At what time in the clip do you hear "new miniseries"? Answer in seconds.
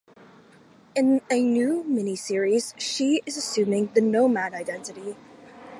1.43-2.73